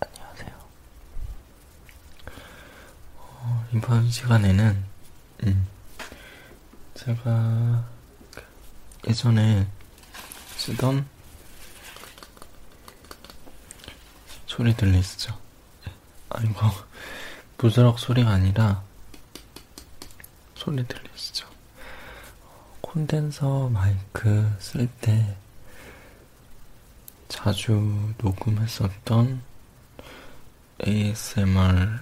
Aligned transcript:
안녕하세요. 0.00 0.68
어, 3.16 3.68
이번 3.74 4.10
시간에는 4.10 4.84
음, 5.44 5.66
제가 6.94 7.84
예전에 9.06 9.66
쓰던 10.56 11.06
소리 14.46 14.74
들리시죠? 14.74 15.38
아이고 16.30 16.60
부스럭 17.58 17.98
소리가 17.98 18.30
아니라 18.30 18.82
소리 20.54 20.76
들리시죠? 20.86 21.05
콘덴서 22.96 23.68
마이크 23.68 24.50
쓸 24.58 24.88
때 25.02 25.36
자주 27.28 28.14
녹음했었던 28.16 29.42
ASMR 30.86 31.98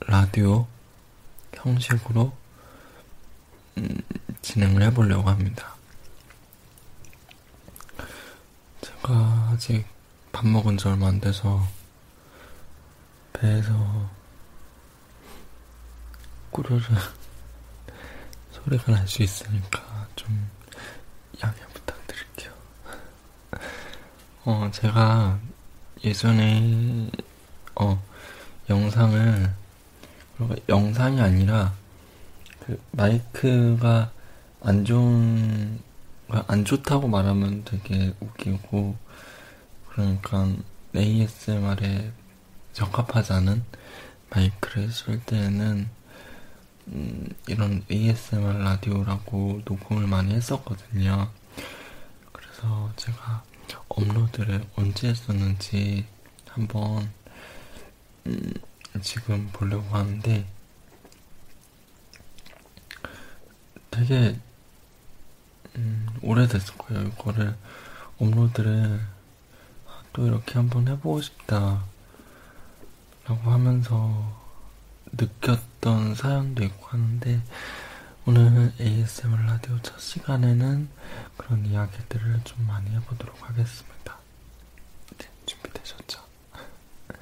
라디오 0.00 0.66
형식으로 1.54 2.36
음, 3.78 3.96
진행을 4.42 4.82
해보려고 4.82 5.30
합니다. 5.30 5.74
제가 8.82 9.48
아직 9.50 9.86
밥 10.32 10.46
먹은 10.46 10.76
지 10.76 10.86
얼마 10.86 11.08
안 11.08 11.18
돼서 11.18 11.66
배에서 13.32 14.10
꾸르르 16.50 16.82
소리가 18.64 18.92
날수 18.92 19.22
있으니까 19.22 20.08
좀 20.16 20.48
양해 21.42 21.56
부탁드릴게요. 21.72 22.52
어, 24.44 24.70
제가 24.72 25.38
예전에 26.04 27.10
어, 27.74 28.02
영상을 28.68 29.54
영상이 30.68 31.20
아니라 31.20 31.74
그 32.60 32.80
마이크가 32.92 34.10
안 34.62 34.84
좋은 34.84 35.80
안 36.46 36.64
좋다고 36.64 37.08
말하면 37.08 37.64
되게 37.64 38.14
웃기고 38.20 38.96
그러니까 39.88 40.48
ASMR에 40.94 42.12
적합하지 42.72 43.32
않은 43.34 43.64
마이크를 44.30 44.90
쓸 44.90 45.20
때는 45.24 45.88
음, 46.92 47.28
이런 47.46 47.84
ASMR 47.90 48.58
라디오라고 48.58 49.62
녹음을 49.64 50.06
많이 50.06 50.34
했었거든요. 50.34 51.30
그래서 52.32 52.92
제가 52.96 53.44
업로드를 53.88 54.64
언제 54.76 55.08
했었는지 55.08 56.06
한번 56.48 57.12
음, 58.26 58.52
지금 59.02 59.48
보려고 59.52 59.96
하는데 59.96 60.46
되게 63.90 64.36
음, 65.76 66.06
오래됐을 66.22 66.76
거예요. 66.76 67.08
이거를 67.08 67.56
업로드를 68.18 69.00
또 70.12 70.26
이렇게 70.26 70.54
한번 70.54 70.88
해보고 70.88 71.20
싶다 71.22 71.84
라고 73.26 73.50
하면서 73.50 74.39
느꼈던 75.12 76.14
사연도 76.14 76.64
있고 76.64 76.86
하는데 76.86 77.42
오늘 78.26 78.72
ASMR 78.78 79.42
라디오 79.42 79.80
첫 79.82 79.98
시간에는 79.98 80.88
그런 81.36 81.66
이야기들을 81.66 82.40
좀 82.44 82.66
많이 82.66 82.90
해보도록 82.90 83.48
하겠습니다. 83.48 84.18
네, 85.18 85.28
준비되셨죠? 85.46 86.20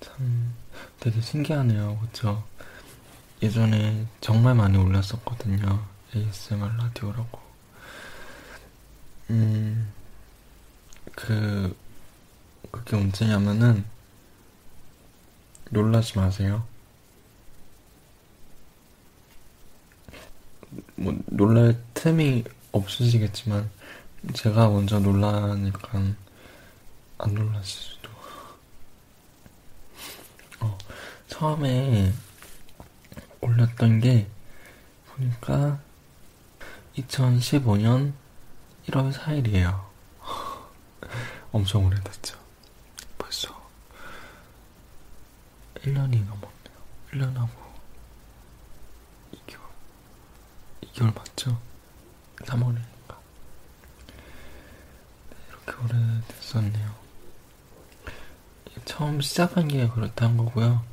참 0.00 0.54
되게 0.98 1.20
신기하네요, 1.20 1.98
그쵸? 1.98 2.44
예전에 3.42 4.06
정말 4.20 4.54
많이 4.54 4.76
올렸었거든요. 4.76 5.86
ASMR 6.14 6.76
라디오라고. 6.76 7.40
음, 9.30 9.92
그, 11.14 11.76
그게 12.70 12.96
언제냐면은, 12.96 13.84
놀라지 15.70 16.18
마세요. 16.18 16.66
뭐, 20.96 21.16
놀랄 21.26 21.82
틈이 21.94 22.44
없으시겠지만, 22.72 23.70
제가 24.34 24.68
먼저 24.68 24.98
놀라니까 24.98 25.98
안 27.18 27.34
놀라실 27.34 27.80
수도. 27.80 28.10
어, 30.60 30.76
처음에 31.28 32.12
올렸던 33.40 34.00
게, 34.00 34.28
보니까, 35.06 35.80
2015년 36.96 38.12
1월 38.88 39.12
4일이에요. 39.12 39.90
엄청 41.52 41.86
오래됐죠. 41.86 42.38
벌써 43.18 43.60
1년이 45.84 46.24
넘었네요. 46.26 46.50
1년하고 47.12 47.50
2개월. 49.32 49.60
2개월 50.82 51.14
맞죠? 51.14 51.60
3월이니까. 52.36 53.16
네, 55.30 55.36
이렇게 55.48 55.84
오래됐었네요. 55.84 57.00
처음 58.84 59.20
시작한 59.20 59.68
게 59.68 59.88
그렇다는 59.88 60.36
거고요. 60.36 60.84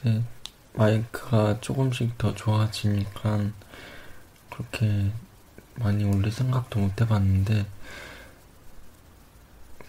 이제 0.00 0.22
마이크가 0.74 1.60
조금씩 1.60 2.16
더 2.18 2.34
좋아지니까 2.34 3.50
그렇게 4.50 5.10
많이 5.74 6.04
올릴 6.04 6.30
생각도 6.30 6.80
못 6.80 7.00
해봤는데 7.00 7.66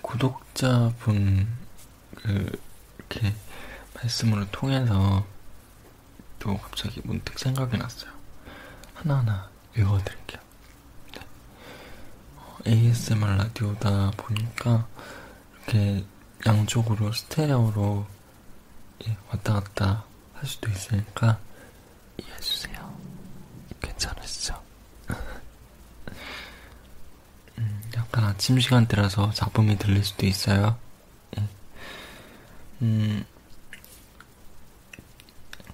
구독자분 0.08 1.48
그 2.16 2.60
이렇게 2.98 3.36
말씀을 3.94 4.48
통해서 4.52 5.26
또 6.40 6.58
갑자기 6.58 7.02
문득 7.04 7.38
생각이 7.38 7.78
났어요. 7.78 8.12
하나하나 8.94 9.50
읽어드릴게요. 9.76 10.42
네. 11.14 11.28
어, 12.38 12.58
ASMR 12.66 13.26
라디오다 13.36 14.12
보니까 14.16 14.88
이렇게 15.58 16.06
양쪽으로 16.46 17.12
스테레오로 17.12 18.08
예, 19.08 19.18
왔다 19.30 19.56
갔다 19.56 20.06
할 20.36 20.46
수도 20.46 20.70
있으니까 20.70 21.38
이해해주세요. 22.18 22.98
괜찮으시죠? 23.82 24.64
음, 27.58 27.82
약간 27.96 28.24
아침 28.38 28.60
시간대라서 28.60 29.32
잡음이 29.32 29.80
들릴 29.80 30.04
수도 30.04 30.28
있어요. 30.28 30.78
예. 31.40 31.44
음, 32.84 33.26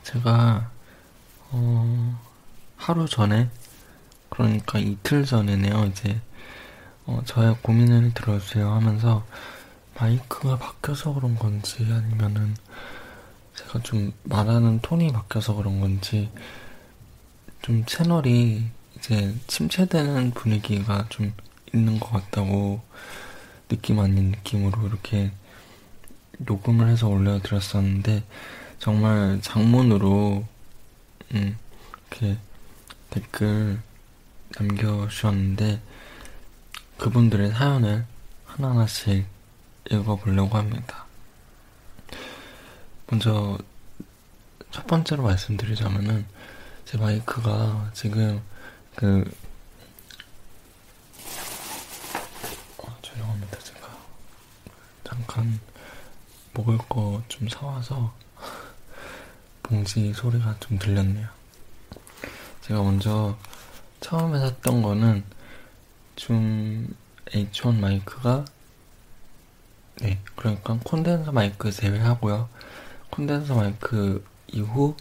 제가, 0.04 0.72
어, 1.52 2.22
하루 2.78 3.06
전에, 3.06 3.50
그러니까 4.30 4.80
이틀 4.80 5.26
전에네요, 5.26 5.88
이제, 5.88 6.22
어, 7.06 7.22
저의 7.26 7.58
고민을 7.62 8.14
들어주세요 8.14 8.72
하면서, 8.72 9.28
마이크가 10.00 10.58
바뀌어서 10.58 11.14
그런 11.14 11.36
건지, 11.36 11.80
아니면은, 11.80 12.56
제가 13.56 13.80
좀 13.80 14.14
말하는 14.24 14.80
톤이 14.80 15.12
바뀌어서 15.12 15.54
그런 15.56 15.82
건지 15.82 16.32
좀 17.62 17.86
채널이 17.86 18.64
이제 18.98 19.36
침체되는 19.48 20.32
분위기가 20.32 21.06
좀 21.10 21.34
있는 21.74 22.00
것 22.00 22.12
같다고 22.12 22.82
느낌 23.70 24.00
아닌 24.00 24.32
느낌으로 24.32 24.88
이렇게 24.88 25.32
녹음을 26.38 26.88
해서 26.90 27.08
올려드렸었는데 27.08 28.24
정말 28.80 29.40
장문으로 29.42 30.46
음, 31.34 31.58
이렇게 32.12 32.38
댓글 33.10 33.80
남겨주셨는데 34.58 35.82
그분들의 36.98 37.52
사연을 37.52 38.06
하나하나씩 38.46 39.26
읽어보려고 39.90 40.58
합니다. 40.58 41.06
먼저 43.08 43.58
첫 44.72 44.88
번째로 44.88 45.24
말씀드리자면은 45.24 46.26
제 46.86 46.98
마이크가 46.98 47.92
지금 47.94 48.42
그 48.96 49.24
어, 52.78 52.98
죄송합니다 53.02 53.60
제가 53.60 53.98
잠깐 55.34 55.60
먹을 56.54 56.78
거좀 56.78 57.50
사와서 57.50 58.14
봉지 59.64 60.14
소리가 60.14 60.60
좀 60.60 60.78
들렸네요. 60.78 61.28
제가 62.62 62.84
먼저 62.84 63.36
처음에 64.00 64.38
샀던 64.38 64.84
거는 64.84 65.24
좀 66.16 66.96
H1 67.26 67.80
마이크가 67.80 68.46
네 70.02 70.22
그러니까 70.36 70.78
콘덴서 70.84 71.32
마이크 71.32 71.72
제외하고요. 71.72 72.48
콘덴서 73.10 73.56
마이크 73.56 74.24
이후 74.50 74.96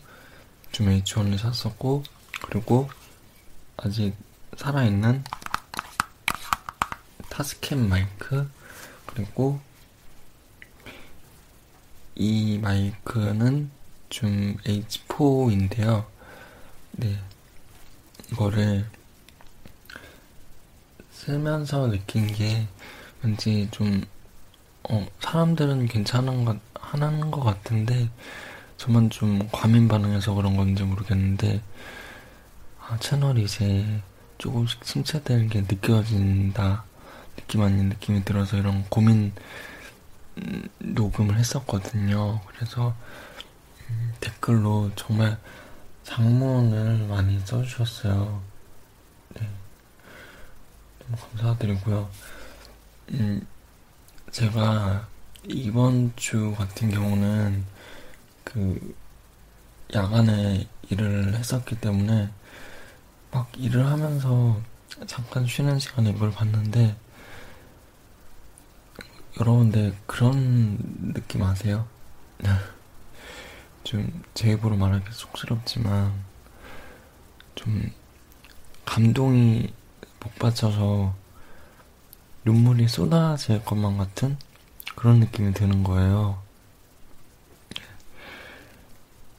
좀 0.71 0.87
H1을 0.87 1.37
샀었고 1.37 2.05
그리고 2.47 2.89
아직 3.77 4.15
살아있는 4.57 5.25
타스캠 7.29 7.87
마이크 7.87 8.51
그리고 9.05 9.61
이 12.25 12.57
마이크는 12.59 13.69
좀 14.09 14.57
H4인데요. 14.65 16.05
네. 16.93 17.19
이거를 18.31 18.87
쓰면서 21.11 21.91
느낀 21.91 22.29
게 22.29 22.69
왠지 23.25 23.67
좀, 23.73 24.05
어, 24.89 25.05
사람들은 25.19 25.89
괜찮은 25.89 26.45
것, 26.45 26.59
하는 26.75 27.33
것 27.33 27.41
같은데, 27.41 28.09
저만 28.77 29.11
좀 29.11 29.49
과민 29.51 29.89
반응해서 29.89 30.33
그런 30.35 30.57
건지 30.57 30.85
모르겠는데, 30.85 31.61
아, 32.79 32.97
채널이 32.99 33.43
이제 33.43 34.01
조금씩 34.39 34.81
침체되는 34.85 35.49
게 35.49 35.63
느껴진다. 35.63 36.85
느낌 37.35 37.63
아닌 37.63 37.89
느낌이 37.89 38.25
들어서 38.25 38.59
이런 38.59 38.85
고민 38.91 39.33
음, 40.39 40.69
녹음을 40.79 41.37
했었거든요. 41.39 42.41
그래서 42.47 42.95
음, 43.91 44.13
댓글로 44.21 44.91
정말 44.97 45.39
장문을 46.05 47.07
많이 47.07 47.39
써주셨어요. 47.41 48.43
네. 49.35 49.49
너무 51.01 51.17
감사드리고요. 51.17 52.11
음, 53.13 53.47
제가 54.31 55.07
이번 55.49 56.13
주 56.17 56.55
같은 56.57 56.91
경우는 56.91 57.65
그 58.45 58.95
야간에 59.95 60.67
일을 60.89 61.35
했었기 61.35 61.81
때문에 61.81 62.31
막 63.31 63.51
일을 63.57 63.87
하면서 63.87 64.61
잠깐 65.07 65.47
쉬는 65.47 65.79
시간에 65.79 66.11
이걸 66.11 66.31
봤는데 66.31 66.97
여러분들 69.41 69.95
그런 70.07 70.79
느낌 71.13 71.43
아세요? 71.43 71.87
좀 73.85 74.23
제 74.35 74.53
입으로 74.53 74.77
말하기 74.77 75.13
쑥스럽지만 75.13 76.25
좀 77.55 77.93
감동이 78.85 79.73
복받쳐서 80.19 81.15
눈물이 82.45 82.89
쏟아질 82.89 83.65
것만 83.65 83.99
같은 83.99 84.37
그런 84.97 85.21
느낌이 85.21 85.53
드는 85.53 85.85
거예요. 85.85 86.43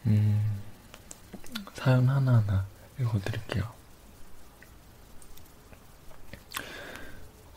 음, 0.05 0.61
사연 1.73 2.07
하나하나 2.07 2.65
읽어드릴게요. 2.99 3.73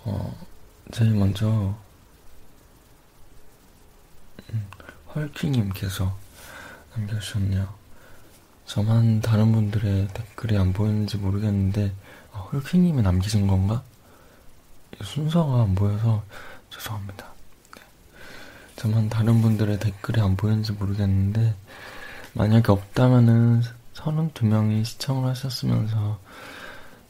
어, 0.04 0.46
제일 0.90 1.12
먼저 1.12 1.76
헐키님께서 5.16 6.14
남겨주셨네요. 6.94 7.66
저만 8.66 9.22
다른 9.22 9.52
분들의 9.52 10.08
댓글이 10.08 10.58
안 10.58 10.74
보이는지 10.74 11.16
모르겠는데 11.16 11.92
아, 12.32 12.38
헐키님이 12.38 13.00
남기신 13.00 13.46
건가? 13.46 13.82
순서가 15.02 15.62
안 15.62 15.74
보여서 15.74 16.22
죄송합니다. 16.70 17.26
네. 17.76 17.82
저만 18.76 19.08
다른 19.08 19.40
분들의 19.40 19.78
댓글이 19.78 20.20
안 20.20 20.36
보이는지 20.36 20.72
모르겠는데 20.72 21.54
만약에 22.34 22.70
없다면은 22.70 23.62
32명이 23.94 24.84
시청을 24.84 25.30
하셨으면서 25.30 26.20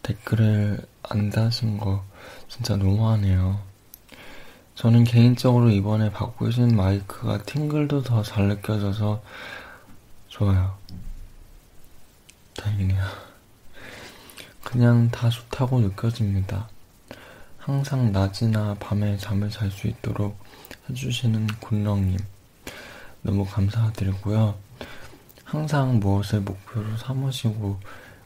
댓글을 0.03 0.79
안 1.03 1.31
다신 1.31 1.79
거 1.79 2.05
진짜 2.49 2.77
너무하네요. 2.77 3.61
저는 4.77 5.05
개인적으로 5.05 5.71
이번에 5.71 6.11
바꾸신 6.13 6.77
마이크가 6.77 7.43
팅글도 7.45 8.03
더 8.03 8.23
잘 8.23 8.49
느껴져서 8.49 9.23
좋아요. 10.29 10.77
다행이네요. 12.59 13.03
그냥 14.63 15.11
다 15.11 15.31
좋다고 15.31 15.81
느껴집니다. 15.81 16.69
항상 17.59 18.13
낮이나 18.13 18.77
밤에 18.79 19.17
잠을 19.17 19.49
잘 19.49 19.71
수 19.71 19.87
있도록 19.87 20.39
해주시는 20.91 21.47
군렁님. 21.61 22.19
너무 23.23 23.47
감사드리고요. 23.47 24.57
항상 25.45 25.99
무엇을 26.01 26.41
목표로 26.43 26.99
삼으시고 26.99 27.81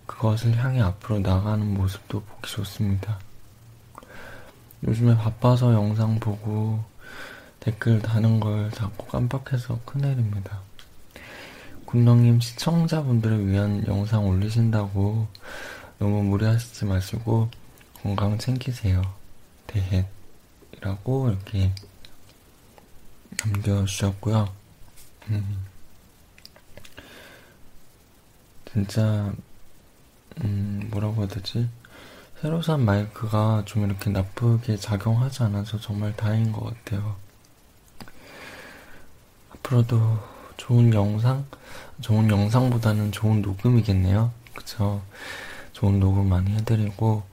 그것을 0.06 0.56
향해 0.56 0.80
앞으로 0.80 1.20
나가는 1.20 1.64
모습도 1.74 2.22
보기 2.22 2.50
좋습니다. 2.50 3.20
요즘에 4.86 5.16
바빠서 5.16 5.74
영상 5.74 6.18
보고 6.18 6.82
댓글 7.60 8.00
다는 8.00 8.40
걸 8.40 8.70
자꾸 8.70 9.06
깜빡해서 9.06 9.80
큰일입니다. 9.84 10.60
군렁님 11.84 12.40
시청자분들을 12.40 13.48
위한 13.48 13.86
영상 13.86 14.26
올리신다고 14.26 15.26
너무 15.98 16.22
무리하시지 16.22 16.86
마시고 16.86 17.50
건강 18.02 18.38
챙기세요. 18.38 19.02
대헷이라고 19.66 21.30
이렇게 21.30 21.74
남겨주셨고요. 23.44 24.48
음, 25.28 25.66
진짜 28.72 29.32
음, 30.42 30.88
뭐라고 30.90 31.22
해야 31.22 31.28
되지? 31.28 31.68
새로 32.40 32.62
산 32.62 32.86
마이크가 32.86 33.64
좀 33.66 33.84
이렇게 33.84 34.08
나쁘게 34.08 34.78
작용하지 34.78 35.42
않아서 35.42 35.78
정말 35.78 36.16
다행인 36.16 36.52
것 36.52 36.64
같아요. 36.64 37.16
앞으로도 39.50 40.18
좋은 40.56 40.94
영상? 40.94 41.44
좋은 42.00 42.30
영상보다는 42.30 43.12
좋은 43.12 43.42
녹음이겠네요. 43.42 44.32
그쵸? 44.54 45.02
좋은 45.74 46.00
녹음 46.00 46.30
많이 46.30 46.50
해드리고, 46.52 47.24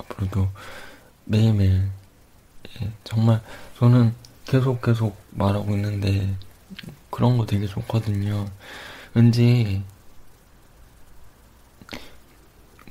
앞으로도 0.00 0.48
매일매일, 1.24 1.88
예, 2.82 2.90
정말 3.04 3.40
저는 3.78 4.12
계속 4.46 4.82
계속 4.82 5.16
말하고 5.30 5.70
있는데, 5.76 6.34
그런 7.08 7.38
거 7.38 7.46
되게 7.46 7.68
좋거든요. 7.68 8.50
왠지 9.14 9.84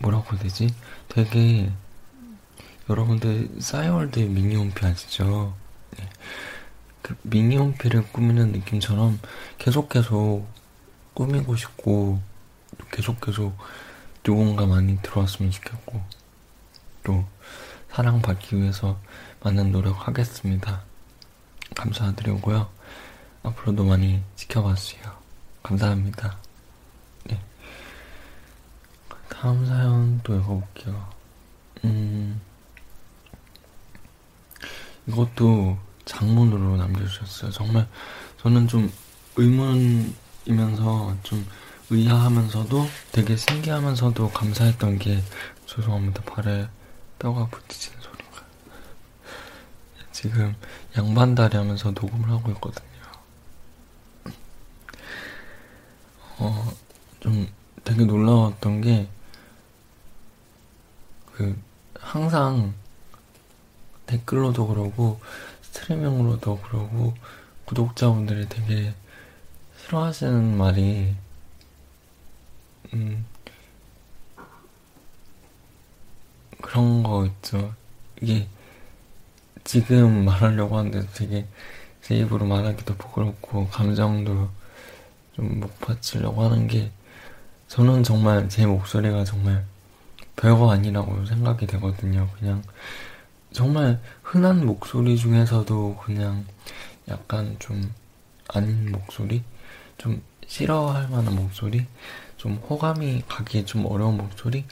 뭐라고 0.06 0.34
해야 0.34 0.44
되지? 0.44 0.74
되게 1.10 1.72
여러분들 2.90 3.50
싸이월드 3.60 4.20
미니홈피 4.20 4.86
아시죠? 4.86 5.56
네. 5.98 6.08
그 7.02 7.16
미니홈피를 7.24 8.12
꾸미는 8.12 8.52
느낌처럼 8.52 9.20
계속 9.58 9.90
계속 9.90 10.46
꾸미고 11.16 11.56
싶고 11.56 12.22
계속 12.92 13.20
계속 13.20 13.58
누군가 14.22 14.66
많이 14.66 15.02
들어왔으면 15.02 15.52
좋겠고 15.52 16.02
또 17.04 17.26
사랑받기 17.92 18.58
위해서 18.58 19.00
많은 19.44 19.72
노력하겠습니다. 19.72 20.84
감사드리고요. 21.76 22.70
앞으로도 23.44 23.86
많이 23.86 24.22
지켜봐 24.36 24.76
주세요. 24.76 25.04
감사합니다. 25.64 26.45
다음 29.46 29.64
사연 29.64 30.20
또 30.24 30.34
읽어볼게요. 30.34 31.08
음, 31.84 32.42
이것도 35.06 35.78
장문으로 36.04 36.78
남겨주셨어요. 36.78 37.52
정말 37.52 37.88
저는 38.42 38.68
좀 38.68 38.92
의문이면서 39.36 41.18
좀 41.22 41.46
의아하면서도 41.92 42.88
되게 43.12 43.38
신기하면서도 43.38 44.32
감사했던 44.32 44.98
게 44.98 45.22
죄송합니다. 45.68 46.24
발에 46.24 46.68
뼈가 47.20 47.46
부딪히는 47.46 48.02
소리가. 48.02 48.46
지금 50.12 50.56
양반다리 50.98 51.56
하면서 51.56 51.92
녹음을 51.92 52.32
하고 52.32 52.50
있거든요. 52.54 52.90
어, 56.40 56.74
좀 57.20 57.48
되게 57.84 58.06
놀라웠던 58.06 58.82
게 58.82 59.08
그 61.36 61.60
항상 62.00 62.74
댓글로도 64.06 64.68
그러고 64.68 65.20
스트리밍으로도 65.62 66.60
그러고 66.62 67.14
구독자분들이 67.66 68.48
되게 68.48 68.94
싫어하시는 69.82 70.58
말이, 70.58 71.16
음, 72.94 73.26
그런 76.62 77.04
거 77.04 77.26
있죠. 77.26 77.74
이게, 78.22 78.48
지금 79.64 80.26
말하려고 80.26 80.78
하는데 80.78 81.06
되게 81.14 81.48
제 82.02 82.16
입으로 82.16 82.46
말하기도 82.46 82.96
부끄럽고, 82.96 83.68
감정도 83.70 84.50
좀 85.36 85.60
못 85.60 85.80
받치려고 85.82 86.44
하는 86.44 86.68
게, 86.68 86.92
저는 87.68 88.04
정말 88.04 88.48
제 88.50 88.66
목소리가 88.66 89.24
정말 89.26 89.66
별거 90.46 90.70
아니라고 90.70 91.26
생각이 91.26 91.66
되거든요. 91.66 92.30
그냥 92.38 92.62
정말 93.52 94.00
흔한 94.22 94.64
목소리 94.64 95.18
중에서도 95.18 95.98
그냥 96.04 96.46
약간 97.08 97.56
좀 97.58 97.92
아닌 98.50 98.92
목소리? 98.92 99.42
좀 99.98 100.22
싫어할 100.46 101.08
만한 101.10 101.36
목소리? 101.36 101.88
좀 102.38 102.58
호감이 102.58 103.24
가기에 103.28 103.66
좀 103.66 103.88
어려운 103.88 104.18
목소리? 104.18 104.66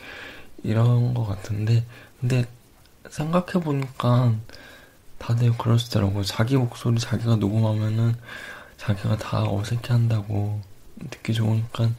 이런 0.64 1.16
것 1.16 1.26
같은데, 1.26 1.84
근데 2.20 2.46
생각해보니까 3.10 4.36
다들 5.18 5.58
그러시더라고요. 5.58 6.24
자기 6.24 6.56
목소리 6.56 7.00
자기가 7.00 7.38
녹음하면은 7.38 8.16
자기가 8.78 9.18
다 9.18 9.44
어색해 9.50 9.88
한다고 9.88 10.62
듣기 11.10 11.34
좋으니까 11.34 11.90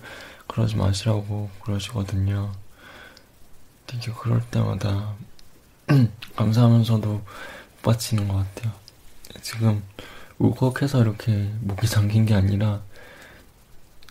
그러지 0.47 0.76
마시라고 0.76 1.50
그러시거든요. 1.64 2.52
되게 3.94 4.12
그럴 4.12 4.40
때마다 4.50 5.14
감사하면서도 6.36 7.08
못 7.08 7.24
바치는 7.82 8.26
것 8.28 8.34
같아요. 8.34 8.72
지금 9.40 9.82
울컥해서 10.38 11.02
이렇게 11.02 11.50
목이 11.60 11.86
잠긴 11.86 12.26
게 12.26 12.34
아니라 12.34 12.82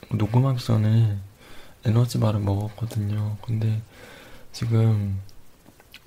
녹음하기 0.09 0.63
전에 0.63 1.17
에너지바를 1.85 2.39
먹었거든요. 2.39 3.37
근데 3.41 3.81
지금 4.53 5.19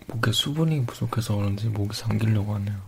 목에 0.06 0.32
수분이 0.32 0.86
부족해서 0.86 1.36
그런지 1.36 1.68
목이 1.68 1.96
잠기려고 1.96 2.54
하네요. 2.54 2.80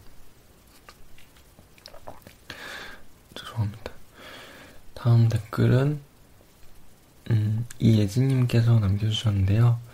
죄송합니다. 3.35 3.92
다음 4.95 5.28
댓글은 5.28 6.00
음, 7.30 7.66
이예진님께서 7.78 8.78
남겨주셨는데요. 8.78 9.88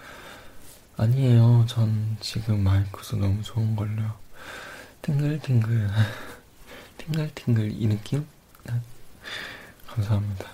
아니에요. 0.97 1.65
전 1.67 2.17
지금 2.21 2.63
마이크도 2.63 3.17
너무 3.17 3.43
좋은 3.43 3.75
걸요. 3.75 4.13
팅글팅글. 5.03 5.91
팅글팅글 6.99 7.73
이 7.77 7.87
느낌? 7.89 8.25
네. 8.65 8.75
감사합니다. 9.89 10.47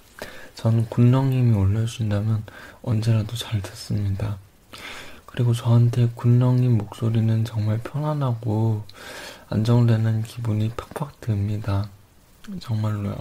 저는 0.54 0.86
군렁님이 0.88 1.54
올려주신다면 1.54 2.44
언제라도 2.82 3.36
잘 3.36 3.60
듣습니다. 3.60 4.38
그리고 5.26 5.52
저한테 5.52 6.08
군렁님 6.14 6.78
목소리는 6.78 7.44
정말 7.44 7.78
편안하고 7.78 8.84
안정되는 9.50 10.22
기분이 10.22 10.70
팍팍 10.70 11.20
듭니다. 11.20 11.88
정말로요. 12.60 13.16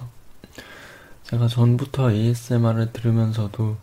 제가 1.24 1.48
전부터 1.48 2.12
ASMR을 2.12 2.94
들으면서도 2.94 3.78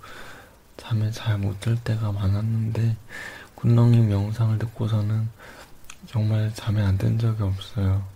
잠에 0.76 1.10
잘못들 1.10 1.76
때가 1.82 2.12
많았는데 2.12 2.96
군렁님 3.54 4.10
영상을 4.10 4.58
듣고서는 4.58 5.28
정말 6.06 6.52
잠에 6.54 6.82
안든 6.82 7.18
적이 7.18 7.42
없어요. 7.44 8.06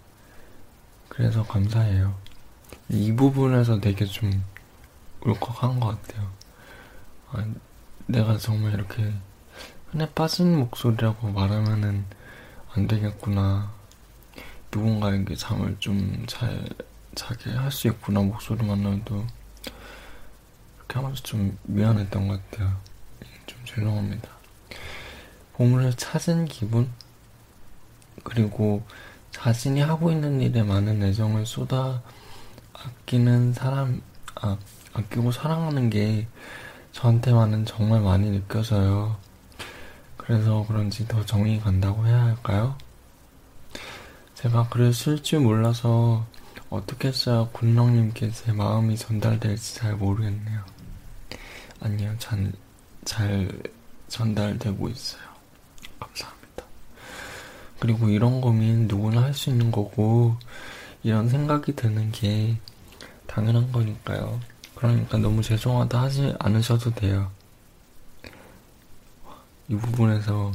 그래서 1.08 1.42
감사해요. 1.44 2.14
이 2.88 3.12
부분에서 3.12 3.80
되게 3.80 4.04
좀 4.04 4.44
울컥한 5.22 5.80
것 5.80 6.00
같아요. 6.02 6.30
아, 7.32 7.44
내가 8.06 8.36
정말 8.38 8.74
이렇게 8.74 9.12
흔해 9.90 10.08
빠진 10.14 10.58
목소리라고 10.58 11.28
말하면은 11.28 12.04
안 12.74 12.86
되겠구나. 12.86 13.72
누군가에게 14.72 15.34
잠을 15.34 15.76
좀 15.80 16.24
잘 16.28 16.68
자게 17.14 17.50
할 17.50 17.70
수 17.72 17.88
있구나 17.88 18.20
목소리만으로도 18.20 19.26
그렇게 20.90 20.98
하면서 20.98 21.22
좀 21.22 21.56
미안했던 21.62 22.26
것 22.26 22.50
같아요. 22.50 22.76
좀 23.46 23.58
죄송합니다. 23.64 24.28
보물을 25.52 25.94
찾은 25.94 26.46
기분? 26.46 26.90
그리고 28.24 28.82
자신이 29.30 29.80
하고 29.80 30.10
있는 30.10 30.40
일에 30.40 30.64
많은 30.64 31.00
애정을 31.00 31.46
쏟아 31.46 32.02
아끼는 32.72 33.52
사람, 33.52 34.02
아, 34.34 34.58
아끼고 34.92 35.30
사랑하는 35.30 35.90
게 35.90 36.26
저한테만은 36.90 37.66
정말 37.66 38.00
많이 38.00 38.28
느껴져요. 38.30 39.16
그래서 40.16 40.64
그런지 40.66 41.06
더 41.06 41.24
정이 41.24 41.60
간다고 41.60 42.04
해야 42.06 42.24
할까요? 42.24 42.76
제가 44.34 44.68
글을 44.68 44.92
쓸 44.92 45.22
줄 45.22 45.40
몰라서 45.40 46.26
어떻게 46.68 47.12
써야 47.12 47.48
군렁님께 47.52 48.30
제 48.32 48.52
마음이 48.52 48.96
전달될지 48.96 49.76
잘 49.76 49.94
모르겠네요. 49.94 50.79
아니요, 51.80 52.14
잘, 52.18 52.52
잘 53.04 53.50
전달되고 54.08 54.88
있어요. 54.88 55.22
감사합니다. 55.98 56.64
그리고 57.78 58.08
이런 58.08 58.40
고민 58.40 58.86
누구나 58.88 59.22
할 59.22 59.34
수 59.34 59.50
있는 59.50 59.70
거고, 59.70 60.36
이런 61.02 61.28
생각이 61.28 61.74
드는 61.76 62.12
게 62.12 62.58
당연한 63.26 63.70
거니까요. 63.72 64.40
그러니까 64.74 65.18
너무 65.18 65.42
죄송하다 65.42 66.00
하지 66.02 66.34
않으셔도 66.38 66.90
돼요. 66.94 67.30
이 69.68 69.76
부분에서 69.76 70.52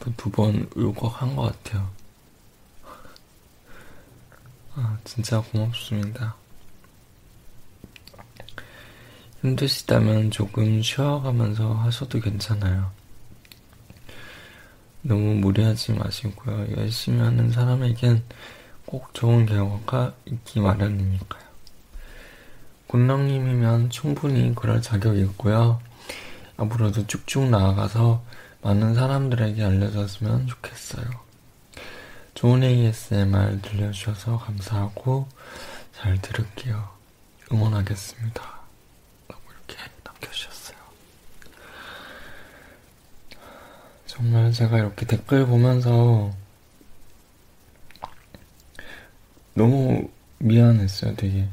또 0.00 0.10
두 0.16 0.30
번 0.30 0.68
울컥한 0.76 1.36
것 1.36 1.42
같아요. 1.62 1.90
아, 4.74 4.98
진짜 5.04 5.40
고맙습니다. 5.40 6.36
힘드시다면 9.42 10.30
조금 10.30 10.82
쉬어가면서 10.82 11.74
하셔도 11.74 12.20
괜찮아요. 12.20 12.90
너무 15.02 15.34
무리하지 15.34 15.94
마시고요. 15.94 16.76
열심히 16.76 17.20
하는 17.20 17.50
사람에겐 17.50 18.22
꼭 18.84 19.14
좋은 19.14 19.46
결과가 19.46 20.14
있기 20.26 20.60
마련이니까요. 20.60 21.42
군렁님이면 22.88 23.90
충분히 23.90 24.54
그럴 24.54 24.82
자격이 24.82 25.20
있고요. 25.22 25.80
앞으로도 26.56 27.06
쭉쭉 27.06 27.48
나아가서 27.48 28.22
많은 28.62 28.94
사람들에게 28.94 29.64
알려졌으면 29.64 30.48
좋겠어요. 30.48 31.06
좋은 32.34 32.62
ASMR 32.62 33.60
들려주셔서 33.62 34.38
감사하고 34.38 35.28
잘 35.94 36.20
들을게요. 36.20 36.88
응원하겠습니다. 37.52 38.59
정말 44.20 44.52
제가 44.52 44.76
이렇게 44.76 45.06
댓글 45.06 45.46
보면서 45.46 46.30
너무 49.54 50.10
미안했어요, 50.36 51.16
되게. 51.16 51.48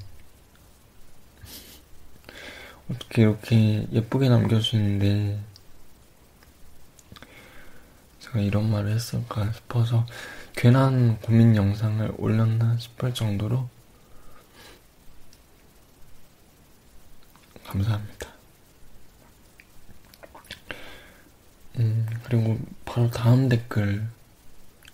어떻게 2.92 3.22
이렇게 3.22 3.88
예쁘게 3.94 4.28
남겨주는데 4.28 5.40
제가 8.20 8.40
이런 8.42 8.70
말을 8.70 8.92
했을까 8.92 9.50
싶어서 9.54 10.06
괜한 10.54 11.22
고민 11.22 11.56
영상을 11.56 12.16
올렸나 12.18 12.78
싶을 12.80 13.14
정도로 13.14 13.70
감사합니다. 17.66 18.37
음, 21.80 22.08
그리고 22.24 22.58
바로 22.86 23.10
다음 23.12 23.50
댓글 23.50 24.08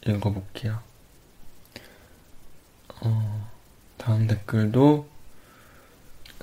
읽어볼게요. 0.06 0.80
어, 3.02 3.50
다음 3.98 4.28
댓글도, 4.28 5.08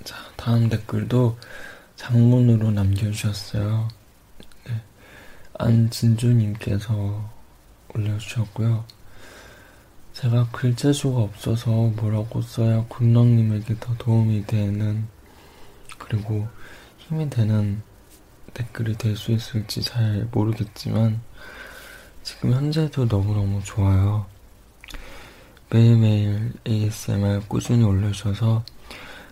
자, 0.05 0.17
다음 0.37 0.69
댓글도 0.69 1.39
장문으로 1.97 2.71
남겨주셨어요. 2.71 3.89
네. 4.67 4.83
안진주님께서 5.59 7.31
올려주셨고요. 7.95 8.85
제가 10.15 10.49
글재수가 10.53 11.21
없어서 11.21 11.71
뭐라고 11.71 12.41
써야 12.41 12.85
군렁님에게 12.89 13.77
더 13.79 13.95
도움이 13.97 14.47
되는, 14.47 15.07
그리고 15.99 16.49
힘이 16.99 17.29
되는 17.29 17.83
댓글이 18.55 18.97
될 18.97 19.17
수 19.17 19.33
있을지 19.33 19.83
잘 19.83 20.29
모르겠지만 20.33 21.21
지금 22.23 22.53
현재도 22.53 23.07
너무너무 23.07 23.63
좋아요. 23.65 24.27
매일매일 25.71 26.53
ASMR 26.67 27.43
꾸준히 27.49 27.85
올려주셔서 27.85 28.65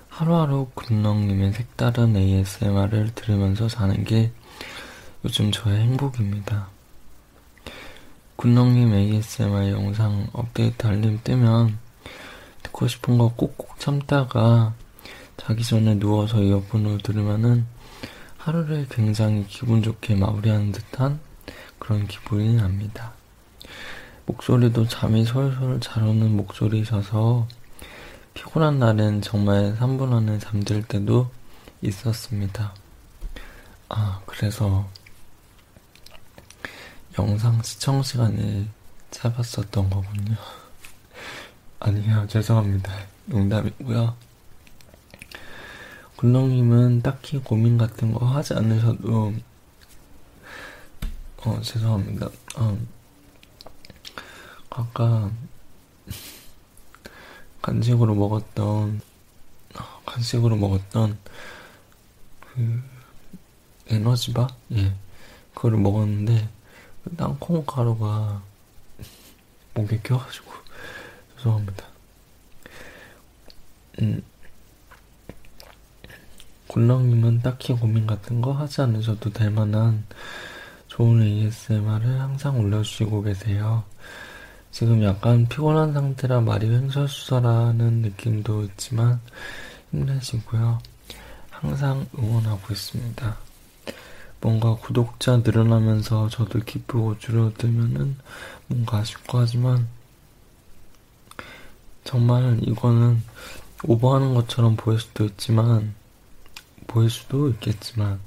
하루하루 0.09 0.69
군렁님의 0.75 1.53
색다른 1.53 2.17
ASMR을 2.17 3.15
들으면서 3.15 3.69
사는 3.69 4.05
게 4.05 4.33
요즘 5.25 5.51
저의 5.53 5.81
행복입니다. 5.81 6.69
군렁님 8.37 8.95
ASMR 8.95 9.71
영상 9.73 10.29
업데이트 10.33 10.87
알림 10.87 11.19
뜨면 11.25 11.79
듣고 12.63 12.87
싶은 12.89 13.19
거 13.19 13.29
꼭꼭 13.35 13.79
참다가 13.81 14.75
자기 15.37 15.65
전에 15.65 15.99
누워서 15.99 16.43
이어폰으로 16.43 16.99
들으면은 16.99 17.67
하루를 18.49 18.87
굉장히 18.88 19.47
기분 19.47 19.83
좋게 19.83 20.14
마무리하는 20.14 20.73
듯한 20.73 21.21
그런 21.78 22.07
기분이 22.07 22.57
납니다. 22.57 23.12
목소리도 24.25 24.88
잠이 24.88 25.26
솔솔 25.26 25.81
잘 25.81 26.02
오는 26.02 26.35
목소리셔서 26.35 27.47
피곤한 28.33 28.78
날엔 28.78 29.21
정말 29.21 29.76
3분 29.78 30.14
안에 30.14 30.38
잠들 30.38 30.83
때도 30.83 31.31
있었습니다. 31.83 32.73
아, 33.90 34.23
그래서 34.25 34.88
영상 37.19 37.62
시청 37.62 38.02
시간이 38.02 38.67
짧았었던 39.11 39.90
거군요. 39.90 40.37
아니요, 41.81 42.26
죄송합니다. 42.28 42.95
농담이고요. 43.26 44.27
굴렁님은 46.19 47.03
딱히 47.03 47.39
고민 47.39 47.79
같은 47.79 48.13
거 48.13 48.27
하지 48.27 48.53
않으셔도 48.55 49.33
어, 51.45 51.61
죄송합니다. 51.63 52.29
어, 52.57 52.77
아까 54.69 55.31
간식으로 57.63 58.17
먹었던 58.17 59.01
간식으로 60.07 60.57
먹었던 60.57 61.17
그 62.41 62.83
에너지바? 63.87 64.49
예. 64.73 64.93
그거를 65.55 65.79
먹었는데 65.79 66.49
땅콩 67.17 67.65
가루가 67.65 68.43
목에 69.75 70.01
껴가지고 70.03 70.51
죄송합니다. 71.37 71.87
음, 74.01 74.21
굴렁님은 76.69 77.41
딱히 77.41 77.73
고민 77.73 78.07
같은 78.07 78.41
거 78.41 78.53
하지 78.53 78.83
않으셔도 78.83 79.33
될 79.33 79.51
만한 79.51 80.05
좋은 80.87 81.23
ASMR을 81.23 82.21
항상 82.21 82.61
올려주시고 82.61 83.23
계세요. 83.23 83.85
지금 84.71 85.03
약간 85.03 85.49
피곤한 85.49 85.93
상태라 85.93 86.41
말이 86.43 86.69
횡설수설하는 86.69 88.03
느낌도 88.03 88.65
있지만 88.65 89.21
힘내시고요. 89.91 90.79
항상 91.51 92.07
응원하고 92.17 92.73
있습니다. 92.73 93.37
뭔가 94.41 94.75
구독자 94.77 95.39
늘어나면서 95.39 96.29
저도 96.29 96.61
기쁘고 96.61 97.19
줄어들면은 97.19 98.17
뭔가 98.69 98.99
아쉽고 98.99 99.39
하지만 99.39 99.89
정말 102.05 102.59
이거는 102.63 103.23
오버하는 103.85 104.35
것처럼 104.35 104.77
보일 104.77 105.01
수도 105.01 105.25
있지만 105.25 105.95
보일 106.88 107.09
수도 107.11 107.49
있겠지만 107.50 108.18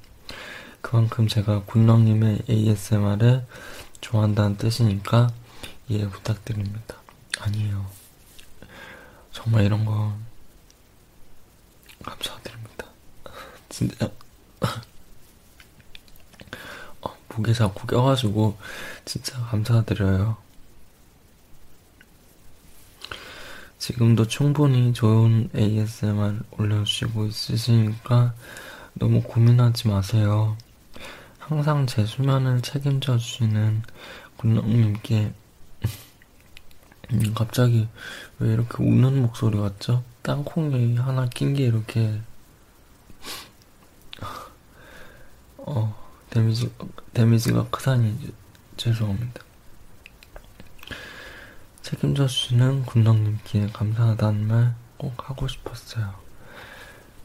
그만큼 0.80 1.28
제가 1.28 1.64
군렁님의 1.66 2.44
ASMR을 2.50 3.46
좋아한다는 4.00 4.58
뜻이니까 4.58 5.32
이해 5.90 6.08
부탁드립니다. 6.10 6.96
아니에요. 7.40 7.86
정말 9.32 9.66
이런 9.66 9.84
거 9.84 10.16
감사드립니다. 12.04 12.86
진짜 13.70 14.10
어, 17.02 17.18
목에 17.36 17.54
자꾸 17.54 17.86
껴가지고 17.88 18.58
진짜 19.06 19.40
감사드려요. 19.40 20.38
지금도 23.82 24.28
충분히 24.28 24.94
좋은 24.94 25.50
ASMR 25.56 26.38
올려주시고 26.52 27.26
있으시니까 27.26 28.36
너무 28.94 29.24
고민하지 29.24 29.88
마세요. 29.88 30.56
항상 31.40 31.88
제 31.88 32.06
수면을 32.06 32.62
책임져 32.62 33.18
주시는 33.18 33.82
군영님께 34.38 35.34
음, 37.14 37.34
갑자기 37.34 37.88
왜 38.38 38.54
이렇게 38.54 38.84
우는 38.84 39.20
목소리 39.24 39.58
같죠? 39.58 40.04
땅콩이 40.22 40.98
하나 40.98 41.28
낀 41.30 41.56
게 41.56 41.64
이렇게 41.66 42.22
어 45.58 45.96
데미지 46.30 46.72
데미지가 47.14 47.70
크다니 47.72 48.32
죄송합니다. 48.78 49.42
책임져 51.82 52.28
주시는 52.28 52.86
군덕님께 52.86 53.68
감사하다는 53.74 54.48
말 54.48 54.82
꼭 54.98 55.14
하고 55.28 55.48
싶었어요. 55.48 56.14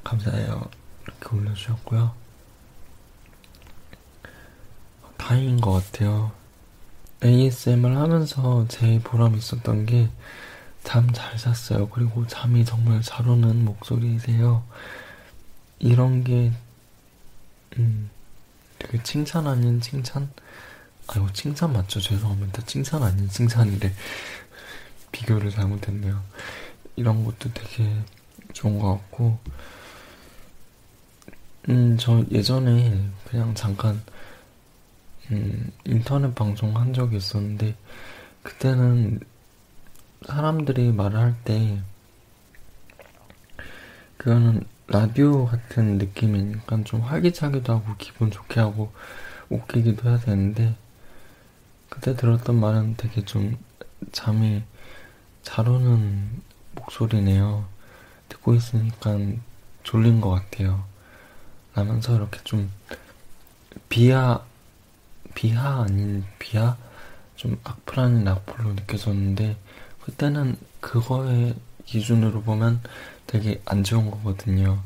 감사해요. 0.03 0.71
이렇게 1.03 1.37
올려주셨고요. 1.37 2.15
다행인 5.19 5.61
것 5.61 5.73
같아요. 5.73 6.33
ASMR 7.23 7.95
하면서 7.99 8.67
제일 8.69 9.01
보람 9.01 9.37
있었던 9.37 9.85
게 9.85 10.09
잠 10.85 11.13
잘 11.13 11.37
잤어요. 11.37 11.89
그리고 11.89 12.27
잠이 12.29 12.65
정말 12.65 13.03
잘 13.03 13.29
오는 13.29 13.65
목소리이세요. 13.65 14.63
이런 15.81 16.23
게, 16.23 16.53
음, 17.77 18.09
되게 18.79 19.03
칭찬 19.03 19.49
아닌 19.49 19.81
칭찬? 19.81 20.31
아이고, 21.09 21.33
칭찬 21.33 21.73
맞죠? 21.73 22.01
죄송합니다. 22.01 22.63
칭찬 22.67 23.03
아닌 23.03 23.29
칭찬이래. 23.29 23.93
비교를 25.13 25.51
잘못했네요. 25.51 26.23
이런 26.97 27.25
것도 27.25 27.53
되게 27.53 27.91
좋은 28.53 28.79
것 28.79 28.93
같고, 28.93 29.39
음, 31.69 31.97
저 31.99 32.25
예전에 32.31 33.11
그냥 33.29 33.55
잠깐, 33.55 34.01
음, 35.31 35.73
인터넷 35.85 36.35
방송 36.35 36.77
한 36.77 36.93
적이 36.93 37.17
있었는데, 37.17 37.75
그때는 38.43 39.21
사람들이 40.27 40.93
말을 40.93 41.19
할 41.19 41.35
때, 41.45 41.83
그거는 44.17 44.65
라디오 44.89 45.47
같은 45.47 45.99
느낌이니까 45.99 46.85
좀 46.85 47.01
활기차기도 47.01 47.73
하고 47.73 47.95
기분 47.99 48.31
좋게 48.31 48.61
하고 48.61 48.93
웃기기도 49.51 50.09
해야 50.09 50.19
되는데, 50.19 50.77
그때 51.89 52.15
들었던 52.15 52.59
말은 52.59 52.97
되게 52.97 53.25
좀 53.25 53.57
잠이 54.13 54.63
잘 55.47 55.69
오는 55.69 56.43
목소리네요. 56.75 57.65
듣고 58.29 58.55
있으니까 58.55 59.17
졸린 59.85 60.21
것 60.21 60.31
같아요. 60.31 60.85
라면서 61.73 62.17
이렇게 62.17 62.41
좀 62.43 62.69
비하, 63.89 64.45
비하 65.37 65.85
아닌 65.85 66.25
비하? 66.41 66.77
좀 67.37 67.61
악플 67.63 68.01
아닌 68.01 68.27
악플로 68.27 68.73
느껴졌는데, 68.73 69.57
그때는 70.03 70.59
그거의 70.81 71.55
기준으로 71.85 72.43
보면 72.43 72.81
되게 73.29 73.63
안 73.67 73.85
좋은 73.85 74.11
거거든요. 74.11 74.83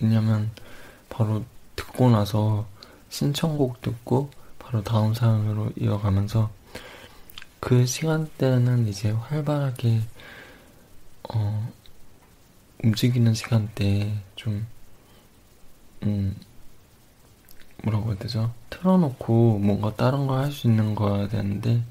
왜냐면 0.00 0.50
바로 1.08 1.44
듣고 1.76 2.10
나서 2.10 2.66
신청곡 3.08 3.80
듣고 3.82 4.32
바로 4.58 4.82
다음 4.82 5.14
사연으로 5.14 5.70
이어가면서 5.78 6.50
그 7.60 7.84
시간대는 7.84 8.88
이제 8.88 9.10
활발하게 9.10 10.00
어, 11.28 11.72
움직이는 12.82 13.34
시간대에 13.34 14.14
좀 14.34 14.66
음, 16.02 16.34
뭐라고 17.84 18.10
해야 18.10 18.18
되죠? 18.18 18.52
틀어놓고 18.70 19.58
뭔가 19.58 19.94
다른 19.94 20.26
걸할수 20.26 20.68
있는 20.68 20.94
거야 20.94 21.28
되는데 21.28 21.82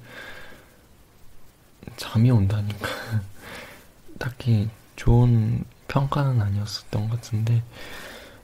잠이 1.97 2.31
온다니까 2.31 2.89
딱히 4.17 4.69
좋은 4.95 5.63
평가는 5.87 6.41
아니었었던 6.41 7.09
것 7.09 7.15
같은데 7.15 7.63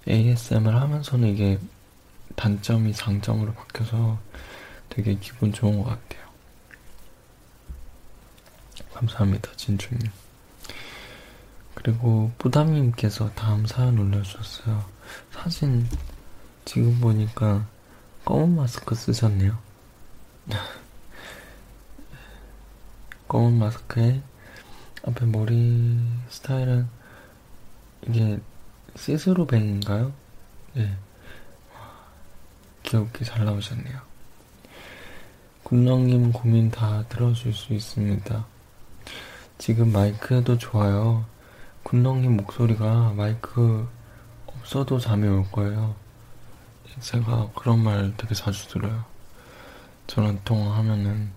ASMR 0.08 0.70
하면서는 0.70 1.30
이게 1.30 1.60
단점이 2.36 2.94
장점으로 2.94 3.54
바뀌어서 3.54 4.20
되게 4.90 5.16
기분 5.16 5.52
좋은 5.52 5.82
것 5.82 5.90
같아요. 5.90 6.25
감사합니다, 8.96 9.52
진주님. 9.58 10.10
그리고 11.74 12.32
뿌담님께서 12.38 13.30
다음 13.34 13.66
사연 13.66 14.00
올려주셨어요. 14.00 14.86
사진 15.32 15.86
지금 16.64 17.00
보니까 17.02 17.68
검은 18.24 18.56
마스크 18.56 18.96
쓰셨네요. 18.96 19.58
검은 23.28 23.60
마스크에 23.60 24.22
앞에 25.04 25.26
머리 25.26 26.00
스타일은 26.30 26.88
이게 28.08 28.40
see-through 28.96 29.46
bang인가요? 29.46 30.14
네. 30.74 30.98
귀엽게 32.84 33.26
잘 33.26 33.44
나오셨네요. 33.44 34.00
군렁님 35.64 36.32
고민 36.32 36.72
다 36.72 37.04
들어줄 37.10 37.54
수 37.54 37.74
있습니다. 37.74 38.55
지금 39.58 39.92
마이크도 39.92 40.58
좋아요. 40.58 41.26
군렁님 41.84 42.38
목소리가 42.38 43.14
마이크 43.16 43.88
없어도 44.48 45.00
잠이 45.00 45.28
올 45.28 45.50
거예요. 45.52 45.96
제가 47.00 47.52
그런 47.56 47.84
말 47.84 48.14
되게 48.18 48.36
자주 48.36 48.68
들어요. 48.68 49.06
전화 50.08 50.36
통화하면은 50.44 51.32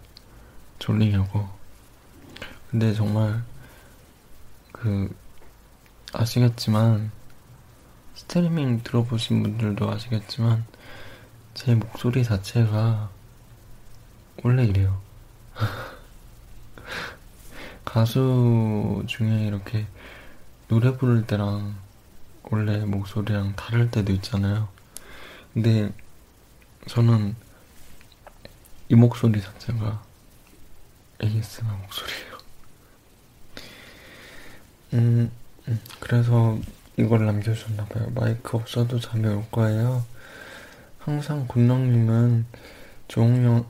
졸리냐고. 0.78 1.48
근데 2.70 2.92
정말 2.92 3.42
그 4.72 5.14
아시겠지만 6.12 7.10
스트리밍 8.14 8.82
들어보신 8.82 9.42
분들도 9.42 9.90
아시겠지만 9.90 10.64
제 11.54 11.74
목소리 11.74 12.24
자체가 12.24 13.10
원래 14.42 14.64
이래요. 14.64 15.00
가수 17.98 19.02
중에 19.08 19.46
이렇게 19.48 19.84
노래 20.68 20.96
부를 20.96 21.26
때랑 21.26 21.74
원래 22.44 22.78
목소리랑 22.84 23.56
다를 23.56 23.90
때도 23.90 24.12
있잖아요. 24.12 24.68
근데 25.52 25.92
저는 26.86 27.34
이 28.88 28.94
목소리 28.94 29.42
자체가 29.42 30.00
ASMR 31.24 31.72
목소리예요. 31.72 32.38
음, 34.92 35.32
음, 35.66 35.80
그래서 35.98 36.56
이걸 36.96 37.26
남겨주셨나봐요. 37.26 38.10
마이크 38.10 38.56
없어도 38.56 39.00
잠이 39.00 39.26
올 39.26 39.44
거예요. 39.50 40.04
항상 41.00 41.48
군렁님은 41.48 42.46
좋은 43.08 43.44
영, 43.44 43.66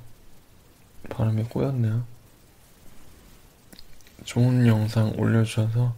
발음이 1.08 1.44
꼬였네요. 1.44 2.17
좋은 4.28 4.66
영상 4.66 5.10
올려주셔서 5.18 5.94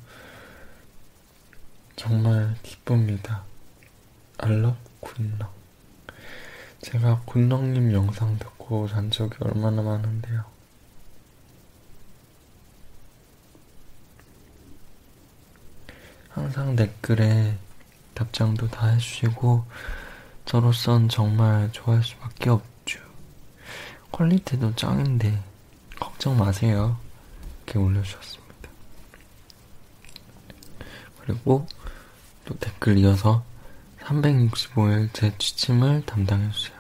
정말 1.96 2.54
기쁩니다. 2.62 3.42
알럽 4.38 4.76
군렁. 5.00 5.48
제가 6.80 7.22
군렁님 7.26 7.92
영상 7.92 8.38
듣고 8.38 8.86
잔 8.86 9.10
적이 9.10 9.34
얼마나 9.40 9.82
많은데요. 9.82 10.44
항상 16.28 16.76
댓글에 16.76 17.58
답장도 18.14 18.68
다 18.68 18.86
해주시고 18.86 19.64
저로선 20.44 21.08
정말 21.08 21.72
좋아할 21.72 22.04
수밖에 22.04 22.50
없죠. 22.50 23.00
퀄리티도 24.12 24.76
짱인데 24.76 25.42
걱정 25.98 26.38
마세요. 26.38 26.96
이렇게 27.70 27.78
올려주셨습니다. 27.78 28.68
그리고 31.20 31.66
또 32.44 32.58
댓글 32.58 32.98
이어서 32.98 33.44
365일 34.00 35.10
제 35.12 35.32
취침을 35.38 36.04
담당해주세요. 36.04 36.76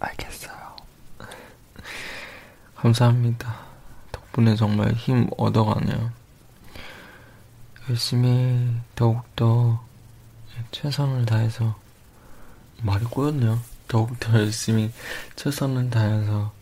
알겠어요. 0.00 0.76
감사합니다. 2.74 3.60
덕분에 4.10 4.56
정말 4.56 4.92
힘 4.94 5.28
얻어가네요. 5.38 6.10
열심히 7.88 8.74
더욱더 8.96 9.84
최선을 10.72 11.24
다해서 11.24 11.78
말이 12.82 13.04
꼬였네요. 13.04 13.60
더욱더 13.86 14.34
열심히 14.40 14.90
최선을 15.36 15.90
다해서 15.90 16.52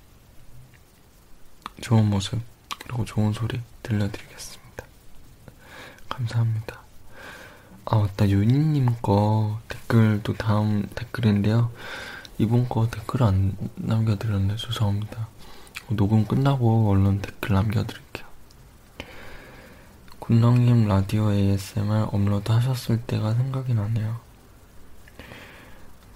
좋은 1.80 2.04
모습 2.04 2.49
그리고 2.90 3.04
좋은 3.04 3.32
소리 3.32 3.60
들려드리겠습니다. 3.84 4.84
감사합니다. 6.08 6.80
아 7.84 7.98
맞다 7.98 8.28
요니님 8.28 8.96
거 9.00 9.60
댓글도 9.68 10.34
다음 10.34 10.88
댓글인데요. 10.96 11.70
이번 12.38 12.68
거 12.68 12.88
댓글 12.90 13.22
안 13.22 13.56
남겨드렸네 13.76 14.56
죄송합니다. 14.56 15.28
녹음 15.90 16.24
끝나고 16.26 16.90
얼른 16.90 17.22
댓글 17.22 17.54
남겨드릴게요. 17.54 18.26
군렁님 20.18 20.88
라디오 20.88 21.32
ASMR 21.32 22.08
업로드 22.10 22.50
하셨을 22.50 23.02
때가 23.02 23.34
생각이 23.34 23.72
나네요. 23.72 24.18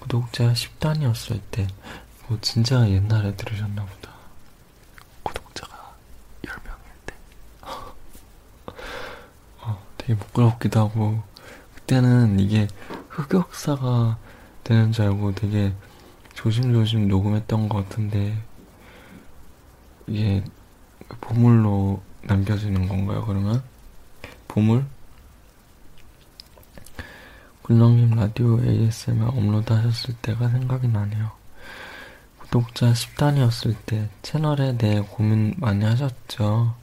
구독자 0.01 0.53
10단이었을 0.53 1.41
때, 1.53 1.69
뭐 2.27 2.37
진짜 2.41 2.89
옛날에 2.89 3.35
들으셨나 3.37 3.85
보다. 3.85 4.11
구독자가 5.23 5.95
10명일 6.43 7.07
때. 7.07 7.15
어, 9.63 9.83
되게 10.05 10.19
부끄럽기도 10.19 10.81
하고, 10.81 11.23
그때는 11.75 12.39
이게 12.39 12.69
흑역사가 13.09 14.19
되는 14.63 14.93
줄 14.93 15.07
알고 15.07 15.35
되게 15.35 15.73
조심조심 16.35 17.09
녹음했던 17.09 17.71
것 17.71 17.89
같은데, 17.89 18.37
이게 20.07 20.45
보물로 21.23 22.03
남겨지는 22.23 22.87
건가요, 22.87 23.25
그러면? 23.25 23.63
보물? 24.49 24.85
군렁님 27.63 28.15
라디오 28.15 28.63
ASMR 28.63 29.25
업로드 29.29 29.73
하셨을 29.73 30.15
때가 30.21 30.51
생각이 30.51 30.87
나네요. 30.87 31.33
구독자 32.39 32.93
10단위였을 32.93 33.75
때 33.87 34.11
채널에 34.21 34.77
대해 34.77 35.01
고민 35.01 35.55
많이 35.57 35.83
하셨죠? 35.83 36.75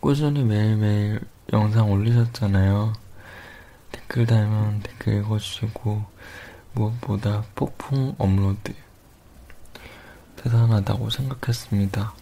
꾸준히 0.00 0.44
매일매일 0.44 1.20
영상 1.52 1.90
올리셨잖아요. 1.90 2.94
댓글 3.92 4.26
달면 4.26 4.80
댓글 4.80 5.18
읽어주시고 5.18 6.02
무엇보다 6.72 7.44
폭풍 7.54 8.14
업로드 8.16 8.72
대단하다고 10.36 11.10
생각했습니다. 11.10 12.14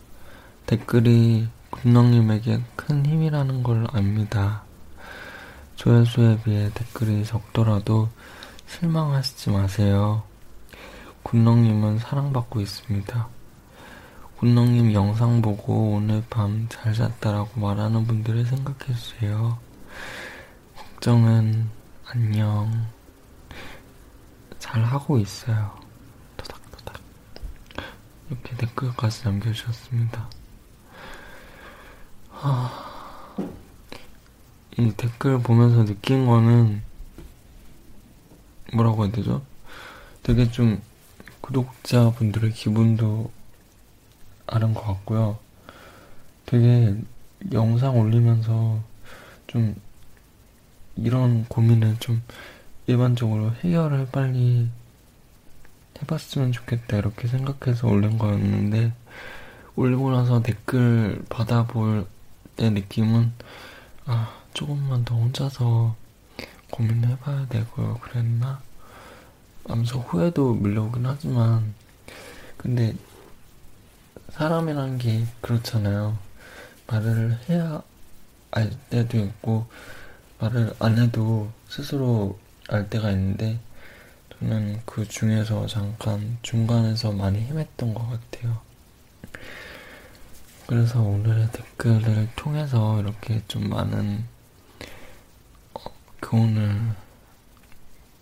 댓글이 0.66 1.48
군렁님에게 1.70 2.60
큰 2.74 3.06
힘이라는 3.06 3.62
걸 3.62 3.86
압니다. 3.92 4.64
조회수에 5.76 6.42
비해 6.42 6.68
댓글이 6.74 7.24
적더라도 7.24 8.08
실망하시지 8.66 9.50
마세요. 9.50 10.24
군렁님은 11.22 12.00
사랑받고 12.00 12.60
있습니다. 12.60 13.28
군렁님 14.40 14.94
영상 14.94 15.42
보고 15.42 15.96
오늘 15.96 16.24
밤잘 16.30 16.94
잤다라고 16.94 17.60
말하는 17.60 18.06
분들을 18.06 18.46
생각해주세요. 18.46 19.58
걱정은 20.78 21.68
안녕. 22.06 22.86
잘 24.58 24.82
하고 24.82 25.18
있어요. 25.18 25.78
토닥토닥. 26.38 27.02
이렇게 28.30 28.56
댓글까지 28.56 29.24
남겨주셨습니다. 29.24 30.30
하... 32.30 33.36
이 34.78 34.90
댓글 34.96 35.38
보면서 35.42 35.84
느낀 35.84 36.24
거는 36.24 36.82
뭐라고 38.72 39.04
해야 39.04 39.12
되죠? 39.12 39.42
되게 40.22 40.50
좀 40.50 40.80
구독자분들의 41.42 42.52
기분도 42.52 43.30
아는 44.50 44.74
것 44.74 44.82
같고요. 44.82 45.38
되게 46.44 46.96
영상 47.52 47.98
올리면서 47.98 48.80
좀 49.46 49.74
이런 50.96 51.44
고민을 51.46 51.96
좀 52.00 52.22
일반적으로 52.86 53.52
해결을 53.62 54.08
빨리 54.10 54.68
해봤으면 56.02 56.52
좋겠다 56.52 56.96
이렇게 56.96 57.28
생각해서 57.28 57.86
올린 57.86 58.18
거였는데 58.18 58.92
올리고 59.76 60.10
나서 60.10 60.42
댓글 60.42 61.22
받아볼 61.28 62.06
때 62.56 62.70
느낌은 62.70 63.32
아 64.06 64.34
조금만 64.52 65.04
더 65.04 65.14
혼자서 65.14 65.94
고민을 66.70 67.08
해봐야 67.10 67.46
되고 67.48 67.98
그랬나? 68.00 68.60
하면서 69.68 69.98
후회도 69.98 70.54
밀려오긴 70.54 71.06
하지만 71.06 71.74
근데 72.56 72.94
사람이란 74.30 74.98
게 74.98 75.26
그렇잖아요. 75.40 76.18
말을 76.86 77.38
해야 77.48 77.82
알 78.50 78.70
때도 78.90 79.18
있고 79.18 79.66
말을 80.38 80.74
안 80.78 80.98
해도 80.98 81.50
스스로 81.68 82.38
알 82.68 82.88
때가 82.88 83.10
있는데 83.12 83.58
저는 84.38 84.80
그 84.86 85.06
중에서 85.06 85.66
잠깐 85.66 86.38
중간에서 86.42 87.12
많이 87.12 87.46
헤맸던 87.48 87.94
것 87.94 88.08
같아요. 88.08 88.60
그래서 90.66 91.00
오늘의 91.02 91.50
댓글을 91.52 92.28
통해서 92.36 93.00
이렇게 93.00 93.42
좀 93.48 93.68
많은 93.68 94.24
어, 95.74 95.80
교훈을 96.22 96.94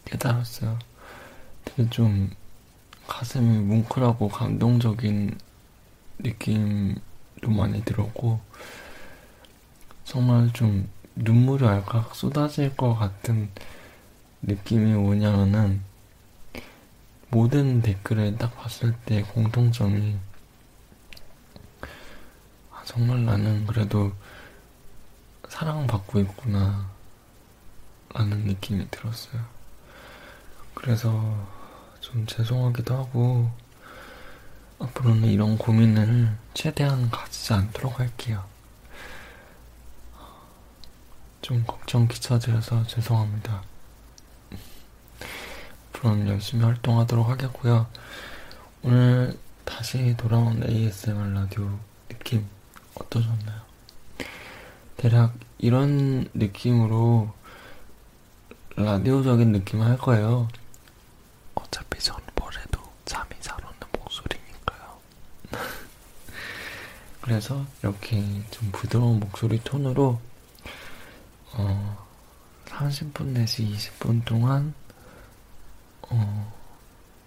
깨달았어요. 0.07 0.79
되게 1.65 1.89
좀 1.91 2.31
가슴이 3.07 3.59
뭉클하고 3.59 4.29
감동적인 4.29 5.39
느낌도 6.19 7.51
많이 7.51 7.85
들었고 7.85 8.41
정말 10.05 10.53
좀 10.53 10.89
눈물이 11.15 11.67
알칵 11.67 12.15
쏟아질 12.15 12.77
것 12.77 12.95
같은 12.95 13.51
느낌이 14.43 14.95
오냐면은 14.95 15.83
모든 17.31 17.83
댓글을 17.83 18.39
딱 18.39 18.57
봤을 18.57 18.95
때 19.05 19.23
공통점이 19.23 20.17
아, 22.73 22.83
정말 22.85 23.25
나는 23.25 23.67
그래도 23.67 24.13
사랑받고 25.49 26.21
있구나 26.21 26.91
라는 28.15 28.45
느낌이 28.45 28.91
들었어요. 28.91 29.45
그래서 30.75 31.47
좀 32.01 32.25
죄송하기도 32.27 32.97
하고 32.97 33.51
앞으로는 34.79 35.29
이런 35.29 35.59
고민을 35.59 36.37
최대한 36.55 37.11
가지지 37.11 37.53
않도록 37.53 37.99
할게요. 37.99 38.45
좀 41.43 41.65
걱정 41.67 42.07
끼쳐드려서 42.09 42.87
죄송합니다. 42.87 43.63
앞으로는 45.89 46.29
열심히 46.29 46.65
활동하도록 46.65 47.29
하겠고요. 47.29 47.87
오늘 48.83 49.39
다시 49.65 50.17
돌아온 50.17 50.63
ASMR 50.69 51.33
라디오 51.35 51.79
느낌 52.09 52.47
어떠셨나요? 52.95 53.61
대략 54.97 55.35
이런 55.59 56.29
느낌으로 56.35 57.33
라디오적인 58.77 59.53
느낌을 59.53 59.87
할 59.87 59.99
거예요. 59.99 60.49
어차피 61.55 61.99
저는 62.01 62.25
뭐래도 62.37 62.81
잠이 63.05 63.31
잘 63.41 63.57
오는 63.65 63.75
목소리니까요. 63.99 65.01
그래서 67.29 67.63
이렇게 67.83 68.23
좀 68.51 68.71
부드러운 68.73 69.21
목소리 69.21 69.63
톤으로 69.63 70.19
어, 71.53 72.07
30분 72.65 73.27
내지 73.27 73.71
20분 73.71 74.25
동안 74.25 74.73
어, 76.09 76.57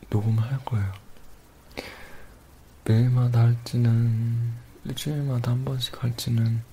녹음을 0.10 0.42
할 0.42 0.58
거예요. 0.66 0.92
매일마다 2.84 3.42
할지는 3.42 4.54
일주일마다 4.86 5.52
한 5.52 5.64
번씩 5.64 6.04
할지는 6.04 6.64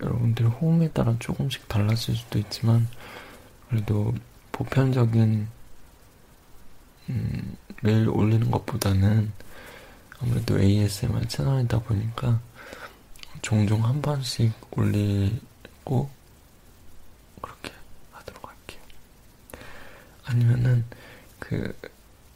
여러분들 0.00 0.48
호응에 0.48 0.88
따라 0.92 1.14
조금씩 1.18 1.68
달라질 1.68 2.16
수도 2.16 2.38
있지만 2.38 2.88
그래도 3.68 4.14
보편적인 4.52 5.48
음, 7.10 7.56
매일 7.82 8.08
올리는 8.08 8.50
것보다는 8.50 9.30
아무래도 10.22 10.58
ASMR 10.58 11.26
채널이다 11.26 11.80
보니까 11.80 12.40
종종 13.42 13.84
한 13.84 14.00
번씩 14.00 14.52
올리고 14.70 16.08
그렇게 17.40 17.72
하도록 18.12 18.48
할게요. 18.48 18.80
아니면은 20.24 20.84
그 21.40 21.76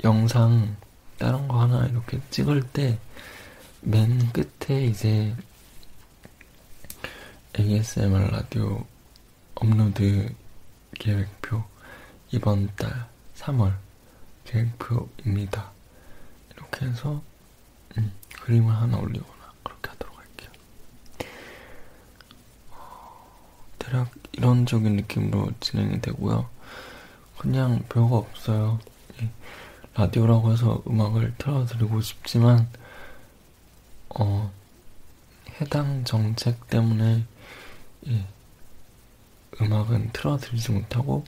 영상 0.03 0.77
다른 1.17 1.47
거 1.47 1.61
하나 1.61 1.87
이렇게 1.87 2.21
찍을 2.31 2.65
때맨 3.83 4.33
끝에 4.33 4.85
이제 4.87 5.35
ASMR 7.59 8.31
라디오 8.33 8.85
업로드 9.55 10.35
계획표 10.99 11.63
이번 12.33 12.69
달 12.75 13.09
3월 13.37 13.77
계획표입니다. 14.45 15.71
이렇게 16.53 16.87
해서 16.87 17.23
음, 17.99 18.13
그림을 18.43 18.75
하나 18.75 18.99
올리거나 18.99 19.53
그렇게 19.63 19.91
하도록 19.91 20.17
할게요. 20.19 20.51
대략 23.79 24.11
이런적인 24.33 24.97
느낌으로 24.97 25.51
진행이 25.61 26.01
되고요. 26.01 26.49
그냥 27.39 27.85
별거 27.89 28.17
없어요. 28.19 28.79
라디오라고 29.95 30.53
해서 30.53 30.83
음악을 30.87 31.35
틀어드리고 31.39 32.01
싶지만 32.03 32.69
어, 34.11 34.53
해당 35.61 36.05
정책 36.05 36.67
때문에 36.69 37.25
예, 38.09 38.27
음악은 39.61 40.11
틀어드리지 40.13 40.73
못하고 40.73 41.25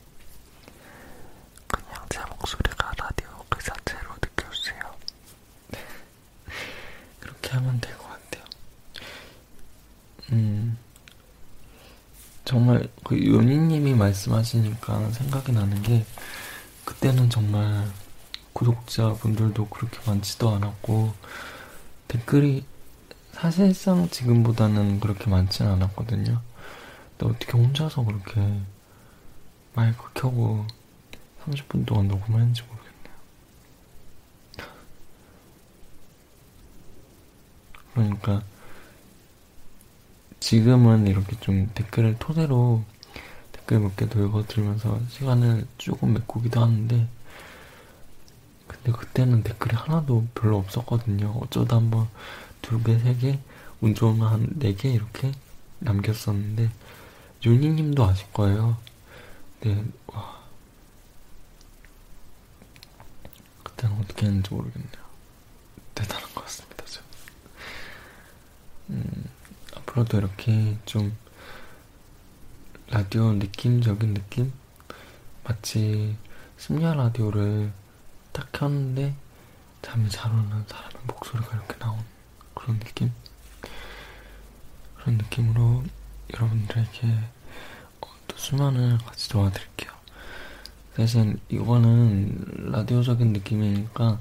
그냥 1.66 2.06
제 2.10 2.20
목소리가 2.28 2.92
라디오 2.98 3.28
그 3.48 3.62
자체로 3.64 4.10
느껴주세요. 4.22 4.80
그렇게 7.20 7.50
하면 7.52 7.80
될 7.80 7.96
것 7.96 8.06
같아요. 8.06 8.44
음, 10.32 10.76
정말 12.44 12.86
그 13.08 13.26
요니님이 13.26 13.94
말씀하시니까 13.94 15.12
생각이 15.12 15.52
나는 15.52 15.80
게 15.80 16.04
그때는 16.84 17.30
정말 17.30 17.90
구독자분들도 18.52 19.66
그렇게 19.68 19.98
많지도 20.06 20.50
않았고 20.50 21.14
댓글이 22.08 22.66
사실상 23.32 24.10
지금보다는 24.10 25.00
그렇게 25.00 25.30
많지는 25.30 25.72
않았거든요. 25.72 26.42
근데 27.16 27.34
어떻게 27.34 27.52
혼자서 27.52 28.04
그렇게 28.04 28.60
마이크 29.74 30.04
켜고 30.12 30.66
30분 31.46 31.86
동안 31.86 32.08
녹음했는지 32.08 32.62
모르겠네요. 32.62 33.16
그러니까 37.94 38.42
지금은 40.40 41.06
이렇게 41.06 41.40
좀 41.40 41.70
댓글을 41.74 42.16
토대로 42.18 42.84
몇 43.76 43.94
개도 43.96 44.24
읽어드리면서 44.24 45.00
시간을 45.10 45.66
조금 45.76 46.14
메꾸기도 46.14 46.60
하는데 46.62 47.08
근데 48.66 48.92
그때는 48.92 49.42
댓글이 49.42 49.74
하나도 49.76 50.26
별로 50.34 50.58
없었거든요. 50.58 51.30
어쩌다 51.42 51.76
한번 51.76 52.08
두 52.62 52.82
개, 52.82 52.98
세 52.98 53.14
개, 53.16 53.38
운 53.80 53.94
좋으면 53.94 54.26
한 54.28 54.48
네 54.58 54.74
개 54.74 54.90
이렇게 54.90 55.32
남겼었는데 55.80 56.70
윤희님도 57.44 58.04
아실 58.04 58.30
거예요. 58.32 58.76
네, 59.60 59.84
와. 60.08 60.38
그때는 63.62 63.96
어떻게 64.00 64.26
했는지 64.26 64.52
모르겠네요. 64.52 65.08
대단한 65.94 66.22
것 66.34 66.44
같습니다, 66.44 66.84
저. 66.86 67.00
음, 68.90 69.24
앞으로도 69.76 70.18
이렇게 70.18 70.76
좀 70.84 71.16
라디오 72.90 73.34
느낌적인 73.34 74.14
느낌? 74.14 74.50
마치 75.44 76.16
심야 76.56 76.94
라디오를 76.94 77.70
딱 78.32 78.50
켰는데 78.50 79.14
잠이 79.82 80.08
잘 80.08 80.32
오는 80.32 80.64
사람의 80.66 80.96
목소리가 81.06 81.54
이렇게 81.54 81.78
나온 81.78 81.98
그런 82.54 82.80
느낌? 82.80 83.12
그런 84.96 85.18
느낌으로 85.18 85.84
여러분들에게 86.32 87.08
어, 88.00 88.08
또 88.26 88.36
수면을 88.38 88.96
같이 89.04 89.28
도와드릴게요. 89.28 89.92
대신 90.94 91.38
이거는 91.50 92.72
라디오적인 92.72 93.34
느낌이니까 93.34 94.18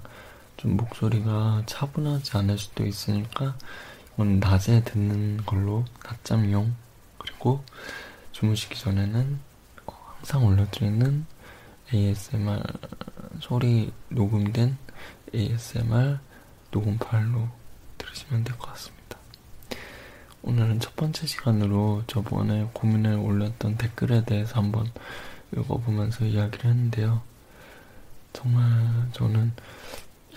좀 0.58 0.76
목소리가 0.76 1.64
차분하지 1.68 2.36
않을 2.36 2.58
수도 2.58 2.86
있으니까 2.86 3.56
이건 4.14 4.42
낮에 4.42 4.84
듣는 4.84 5.46
걸로 5.46 5.86
낮잠용 6.04 6.76
그리고 7.18 7.64
주무시기 8.38 8.80
전에는 8.80 9.39
어, 9.88 9.93
항상 10.17 10.45
올려드리는 10.45 11.26
ASMR 11.91 12.62
소리 13.39 13.91
녹음된 14.10 14.78
ASMR 15.34 16.19
녹음 16.69 17.00
파일로 17.00 17.50
들으시면 17.97 18.43
될것 18.43 18.69
같습니다. 18.73 19.17
오늘은 20.43 20.80
첫 20.82 20.95
번째 20.95 21.26
시간으로 21.26 22.04
저번에 22.06 22.69
고민을 22.73 23.15
올렸던 23.15 23.78
댓글에 23.78 24.23
대해서 24.23 24.62
한번 24.62 24.86
읽어보면서 25.52 26.26
이야기를 26.26 26.69
했는데요. 26.69 27.23
정말 28.34 29.10
저는 29.13 29.52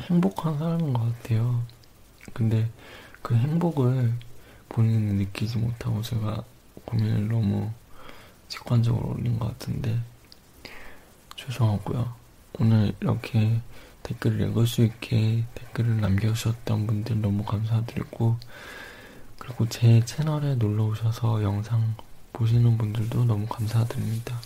행복한 0.09 0.57
사람인 0.57 0.95
것 0.95 1.01
같아요. 1.01 1.63
근데 2.33 2.71
그 3.21 3.35
행복을 3.35 4.15
본인이 4.71 5.13
느끼지 5.23 5.59
못하고 5.59 6.01
제가 6.01 6.43
고민을 6.87 7.29
너무 7.29 7.71
직관적으로 8.51 9.15
올린 9.15 9.39
것 9.39 9.49
같은데 9.49 9.99
죄송하고요. 11.37 12.13
오늘 12.59 12.93
이렇게 13.01 13.63
댓글을 14.03 14.49
읽을 14.49 14.67
수 14.67 14.83
있게 14.83 15.45
댓글을 15.55 16.03
남겨주셨던 16.03 16.87
분들 16.87 17.23
너무 17.23 17.45
감사드리고 17.45 18.37
그리고 19.39 19.69
제 19.69 20.05
채널에 20.05 20.57
놀러 20.57 20.85
오셔서 20.85 21.43
영상 21.43 21.95
보시는 22.33 22.77
분들도 22.77 23.25
너무 23.25 23.47
감사드립니다. 23.47 24.39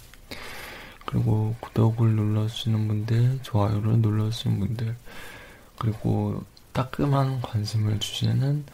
그리고 1.06 1.54
구독을 1.60 2.10
눌러주시는 2.10 2.88
분들, 2.88 3.40
좋아요를 3.42 3.98
눌러주시는 3.98 4.58
분들, 4.60 4.96
그리고 5.78 6.42
따끔한 6.72 7.40
관심을 7.42 7.98
주시는 8.00 8.64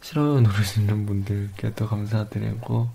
싫어요 0.00 0.40
누르시는 0.42 1.06
분들께도 1.06 1.86
감사드리고, 1.88 2.88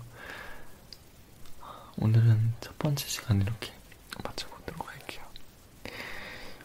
오늘은 1.98 2.52
첫 2.60 2.78
번째 2.78 3.06
시간 3.08 3.40
이렇게 3.40 3.72
마쳐보도록 4.22 4.86
할게요. 4.86 5.22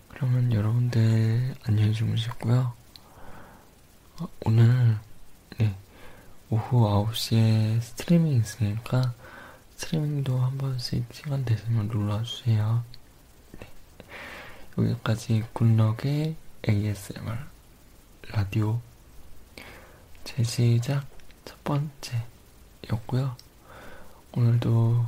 그러면 0.09 0.51
여러분들 0.51 1.55
안녕히 1.63 1.93
주무시고요. 1.93 2.73
어, 4.19 4.27
오늘, 4.41 4.97
네, 5.57 5.75
오후 6.49 6.81
9시에 6.81 7.79
스트리밍 7.81 8.33
있으니까 8.41 9.13
스트리밍도 9.75 10.37
한 10.37 10.57
번씩 10.57 11.05
시간 11.13 11.45
되시면 11.45 11.87
놀러주세요. 11.87 12.83
네. 13.59 13.67
여기까지 14.77 15.43
굿럭의 15.53 16.35
ASMR 16.67 17.37
라디오 18.33 18.81
제 20.25 20.43
시작 20.43 21.05
첫 21.45 21.63
번째였고요. 21.63 23.35
오늘도 24.33 25.05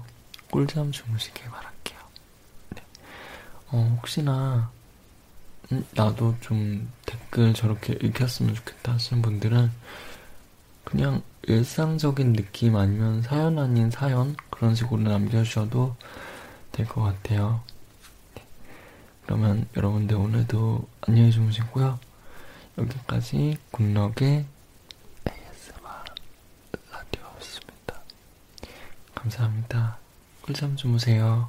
꿀잠 0.53 0.91
주무시길 0.91 1.49
바랄게요. 1.49 1.99
네. 2.75 2.83
어, 3.71 3.97
혹시나 3.97 4.69
음, 5.71 5.83
나도 5.95 6.35
좀 6.41 6.91
댓글 7.07 7.55
저렇게 7.55 7.93
읽혔으면 7.93 8.53
좋겠다 8.53 8.93
하시는 8.93 9.23
분들은 9.23 9.71
그냥 10.83 11.23
일상적인 11.41 12.33
느낌 12.33 12.75
아니면 12.75 13.23
사연 13.23 13.57
아닌 13.57 13.89
사연 13.89 14.35
그런 14.51 14.75
식으로 14.75 15.01
남겨주셔도 15.01 15.95
될 16.71 16.85
것 16.85 17.01
같아요. 17.01 17.63
네. 18.35 18.43
그러면 19.25 19.67
여러분들 19.75 20.15
오늘도 20.15 20.87
안녕히 21.01 21.31
주무시고요. 21.31 21.97
여기까지 22.77 23.57
굿럭의 23.71 24.45
ASMR 25.27 25.89
라디오였습니다. 26.91 28.01
감사합니다. 29.15 30.02
꿀잠 30.43 30.75
주무세요. 30.75 31.47